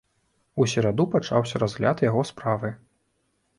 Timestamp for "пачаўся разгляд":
1.17-2.03